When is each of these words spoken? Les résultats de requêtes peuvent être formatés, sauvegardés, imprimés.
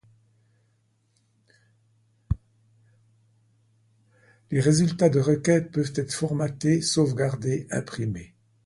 Les 4.49 4.59
résultats 4.59 5.09
de 5.09 5.19
requêtes 5.19 5.69
peuvent 5.71 5.93
être 5.95 6.11
formatés, 6.11 6.81
sauvegardés, 6.81 7.67
imprimés. 7.69 8.33